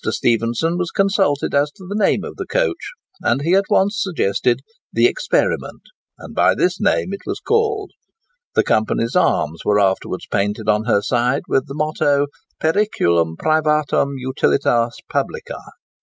Stephenson 0.03 0.79
was 0.79 0.89
consulted 0.89 1.53
as 1.53 1.69
to 1.73 1.85
the 1.85 1.93
name 1.93 2.23
of 2.23 2.35
the 2.35 2.47
coach, 2.47 2.93
and 3.21 3.43
he 3.43 3.53
at 3.53 3.65
once 3.69 4.01
suggested 4.01 4.61
"The 4.91 5.05
Experiment;" 5.05 5.83
and 6.17 6.33
by 6.33 6.55
this 6.55 6.81
name 6.81 7.13
it 7.13 7.21
was 7.27 7.39
called. 7.39 7.91
The 8.55 8.63
Company's 8.63 9.15
arms 9.15 9.61
were 9.63 9.79
afterwards 9.79 10.25
painted 10.25 10.67
on 10.67 10.85
her 10.85 11.03
side, 11.03 11.43
with 11.47 11.67
the 11.67 11.75
motto 11.75 12.25
"Periculum 12.59 13.35
privatum 13.37 14.15
utilitas 14.17 14.95
publica." 15.07 15.59